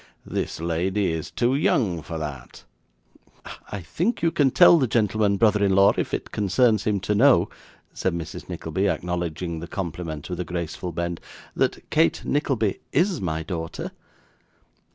This 0.25 0.59
lady 0.59 1.11
is 1.11 1.29
too 1.29 1.53
young 1.53 2.01
for 2.01 2.17
that.' 2.17 2.63
'I 3.71 3.81
think 3.81 4.23
you 4.23 4.31
can 4.31 4.49
tell 4.49 4.79
the 4.79 4.87
gentleman, 4.87 5.37
brother 5.37 5.63
in 5.63 5.75
law, 5.75 5.93
if 5.95 6.11
it 6.11 6.31
concerns 6.31 6.85
him 6.85 6.99
to 7.01 7.13
know,' 7.13 7.49
said 7.93 8.15
Mrs. 8.15 8.49
Nickleby, 8.49 8.89
acknowledging 8.89 9.59
the 9.59 9.67
compliment 9.67 10.27
with 10.27 10.39
a 10.39 10.43
graceful 10.43 10.91
bend, 10.91 11.21
'that 11.55 11.87
Kate 11.91 12.25
Nickleby 12.25 12.79
is 12.91 13.21
my 13.21 13.43
daughter. 13.43 13.91